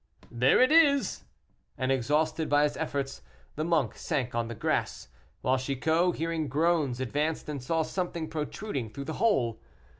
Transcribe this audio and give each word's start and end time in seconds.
"There 0.31 0.59
it 0.63 0.71
is," 0.71 1.25
and 1.77 1.91
exhausted 1.91 2.49
by 2.49 2.63
his 2.63 2.75
efforts, 2.75 3.21
the 3.55 3.63
monk 3.63 3.95
sank 3.95 4.33
on 4.33 4.47
the 4.47 4.55
grass, 4.55 5.09
while 5.41 5.59
Chicot, 5.59 6.15
hearing 6.15 6.47
groans, 6.47 6.99
advanced, 6.99 7.47
and 7.47 7.61
saw 7.61 7.83
something 7.83 8.27
protruding 8.27 8.89
through 8.89 9.05
the 9.05 9.13
hole. 9.21 9.61